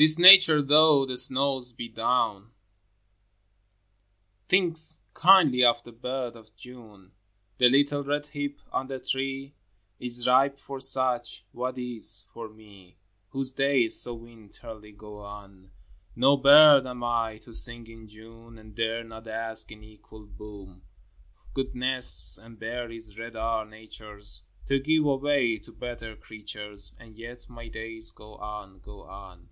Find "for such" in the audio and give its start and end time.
10.58-11.44